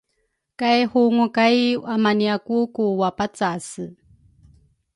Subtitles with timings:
[0.59, 1.57] kay hungu kay
[1.93, 3.85] amaniaku ka wapacase.